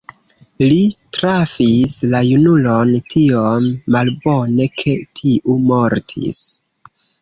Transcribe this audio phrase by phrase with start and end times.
[0.69, 0.77] Li
[1.17, 6.47] trafis la junulon tiom malbone, ke tiu mortis.